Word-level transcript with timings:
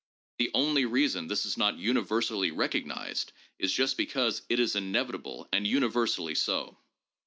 The 0.39 0.49
only 0.55 0.83
reason 0.85 1.27
this 1.27 1.45
is 1.45 1.57
not 1.57 1.77
universally 1.77 2.49
recognized 2.49 3.33
is 3.59 3.71
just 3.71 3.97
because 3.97 4.41
it 4.49 4.59
is 4.59 4.75
inevitable 4.75 5.47
and 5.53 5.67
universally 5.67 6.33
so. 6.33 6.79